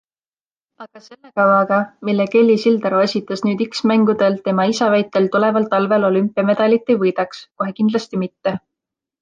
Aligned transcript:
Aga 0.83 1.01
selle 1.07 1.31
kavaga, 1.39 1.77
mille 2.09 2.25
Kelly 2.35 2.55
Sildaru 2.63 3.03
esitas 3.09 3.45
nüüd 3.49 3.61
X-mängudel, 3.67 4.39
tema 4.49 4.67
isa 4.73 4.89
väitel 4.97 5.31
tuleval 5.37 5.71
talvel 5.75 6.11
olümpiamedalit 6.11 6.91
ei 6.95 7.01
võidaks, 7.05 7.47
kohe 7.61 7.79
kindlasti 7.83 8.25
mitte. 8.25 8.57